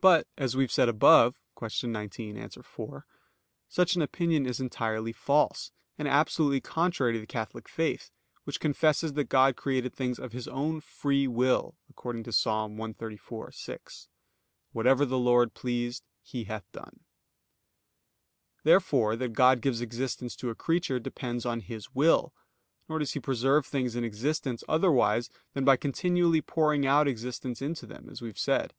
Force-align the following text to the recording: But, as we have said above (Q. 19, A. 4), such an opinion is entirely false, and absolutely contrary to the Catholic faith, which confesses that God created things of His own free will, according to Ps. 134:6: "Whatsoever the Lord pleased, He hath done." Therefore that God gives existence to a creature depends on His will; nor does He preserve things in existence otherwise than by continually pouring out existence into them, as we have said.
But, 0.00 0.26
as 0.38 0.56
we 0.56 0.64
have 0.64 0.72
said 0.72 0.88
above 0.88 1.38
(Q. 1.58 1.86
19, 1.90 2.38
A. 2.38 2.48
4), 2.48 3.06
such 3.68 3.94
an 3.94 4.00
opinion 4.00 4.46
is 4.46 4.58
entirely 4.58 5.12
false, 5.12 5.70
and 5.98 6.08
absolutely 6.08 6.62
contrary 6.62 7.12
to 7.12 7.20
the 7.20 7.26
Catholic 7.26 7.68
faith, 7.68 8.10
which 8.44 8.58
confesses 8.58 9.12
that 9.12 9.24
God 9.28 9.54
created 9.54 9.92
things 9.92 10.18
of 10.18 10.32
His 10.32 10.48
own 10.48 10.80
free 10.80 11.28
will, 11.28 11.76
according 11.90 12.22
to 12.22 12.30
Ps. 12.30 12.44
134:6: 12.44 14.08
"Whatsoever 14.72 15.04
the 15.04 15.18
Lord 15.18 15.52
pleased, 15.52 16.04
He 16.22 16.44
hath 16.44 16.64
done." 16.72 17.00
Therefore 18.62 19.14
that 19.14 19.34
God 19.34 19.60
gives 19.60 19.82
existence 19.82 20.34
to 20.36 20.48
a 20.48 20.54
creature 20.54 20.98
depends 20.98 21.44
on 21.44 21.60
His 21.60 21.94
will; 21.94 22.32
nor 22.88 22.98
does 22.98 23.12
He 23.12 23.20
preserve 23.20 23.66
things 23.66 23.94
in 23.94 24.04
existence 24.04 24.64
otherwise 24.66 25.28
than 25.52 25.66
by 25.66 25.76
continually 25.76 26.40
pouring 26.40 26.86
out 26.86 27.06
existence 27.06 27.60
into 27.60 27.84
them, 27.84 28.08
as 28.08 28.22
we 28.22 28.28
have 28.28 28.38
said. 28.38 28.72